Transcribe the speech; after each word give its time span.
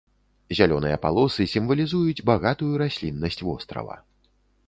Зялёныя 0.59 0.97
палосы 1.03 1.45
сімвалізуюць 1.53 2.25
багатую 2.31 2.71
расліннасць 2.83 3.39
вострава. 3.47 3.95